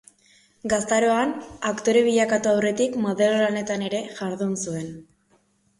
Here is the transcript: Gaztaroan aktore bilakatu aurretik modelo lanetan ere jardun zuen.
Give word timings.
Gaztaroan 0.71 1.33
aktore 1.73 2.03
bilakatu 2.09 2.51
aurretik 2.55 2.99
modelo 3.05 3.39
lanetan 3.45 3.89
ere 3.91 4.05
jardun 4.19 4.59
zuen. 4.67 4.95